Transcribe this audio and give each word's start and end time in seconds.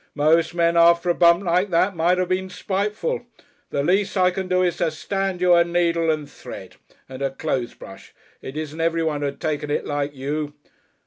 Most 0.15 0.55
men 0.55 0.77
after 0.77 1.11
a 1.11 1.13
bump 1.13 1.43
like 1.43 1.69
that 1.69 1.95
might 1.95 2.17
have 2.17 2.29
been 2.29 2.49
spiteful. 2.49 3.23
The 3.69 3.83
least 3.83 4.17
I 4.17 4.31
can 4.31 4.47
do 4.47 4.63
is 4.63 4.77
to 4.77 4.89
stand 4.89 5.41
you 5.41 5.53
a 5.53 5.63
needle 5.63 6.09
and 6.09 6.27
thread. 6.27 6.77
And 7.07 7.21
a 7.21 7.29
clothes 7.29 7.75
brush. 7.75 8.11
It 8.41 8.57
isn't 8.57 8.81
everyone 8.81 9.21
who'd 9.21 9.33
have 9.33 9.39
taken 9.39 9.69
it 9.69 9.85
like 9.85 10.15
you. 10.15 10.55